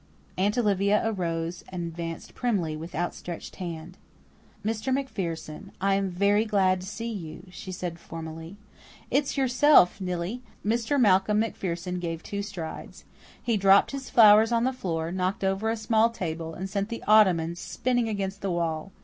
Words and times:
Aunt 0.35 0.57
Olivia 0.57 0.99
arose 1.05 1.63
and 1.69 1.83
advanced 1.85 2.33
primly, 2.33 2.75
with 2.75 2.95
outstretched 2.95 3.57
hand. 3.57 3.99
"Mr. 4.65 4.91
MacPherson, 4.91 5.69
I 5.79 5.93
am 5.93 6.09
very 6.09 6.43
glad 6.43 6.81
to 6.81 6.87
see 6.87 7.11
you," 7.11 7.43
she 7.51 7.71
said 7.71 7.99
formally. 7.99 8.57
"It's 9.11 9.37
yourself, 9.37 10.01
Nillie!" 10.01 10.41
Mr. 10.65 10.99
Malcolm 10.99 11.37
MacPherson 11.41 11.99
gave 11.99 12.23
two 12.23 12.41
strides. 12.41 13.03
He 13.43 13.57
dropped 13.57 13.91
his 13.91 14.09
flowers 14.09 14.51
on 14.51 14.63
the 14.63 14.73
floor, 14.73 15.11
knocked 15.11 15.43
over 15.43 15.69
a 15.69 15.77
small 15.77 16.09
table, 16.09 16.55
and 16.55 16.67
sent 16.67 16.89
the 16.89 17.03
ottoman 17.05 17.55
spinning 17.55 18.09
against 18.09 18.41
the 18.41 18.49
wall. 18.49 18.91